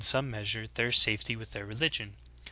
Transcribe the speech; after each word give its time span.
e 0.15 0.19
measure, 0.21 0.65
their 0.65 0.91
safety 0.91 1.35
with 1.35 1.51
their 1.51 1.63
religion." 1.63 2.15